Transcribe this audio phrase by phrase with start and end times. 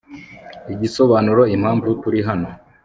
[0.73, 2.49] igisobanuro impamvu turi hano